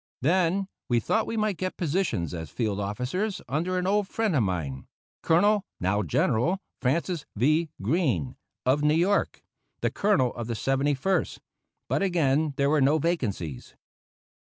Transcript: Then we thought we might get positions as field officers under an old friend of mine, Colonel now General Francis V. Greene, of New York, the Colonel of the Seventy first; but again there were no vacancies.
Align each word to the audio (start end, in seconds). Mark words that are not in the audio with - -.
Then 0.23 0.67
we 0.89 0.99
thought 0.99 1.27
we 1.27 1.37
might 1.37 1.57
get 1.57 1.77
positions 1.77 2.33
as 2.33 2.49
field 2.49 2.79
officers 2.79 3.39
under 3.47 3.77
an 3.77 3.85
old 3.85 4.07
friend 4.07 4.35
of 4.35 4.41
mine, 4.41 4.87
Colonel 5.21 5.63
now 5.79 6.01
General 6.01 6.57
Francis 6.81 7.23
V. 7.35 7.69
Greene, 7.83 8.35
of 8.65 8.81
New 8.81 8.95
York, 8.95 9.43
the 9.81 9.91
Colonel 9.91 10.33
of 10.33 10.47
the 10.47 10.55
Seventy 10.55 10.95
first; 10.95 11.39
but 11.87 12.01
again 12.01 12.55
there 12.57 12.71
were 12.71 12.81
no 12.81 12.97
vacancies. 12.97 13.75